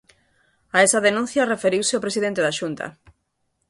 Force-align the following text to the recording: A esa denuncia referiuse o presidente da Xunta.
A 0.75 0.79
esa 0.87 1.03
denuncia 1.07 1.49
referiuse 1.53 1.93
o 1.99 2.03
presidente 2.05 2.43
da 2.43 2.55
Xunta. 2.59 2.85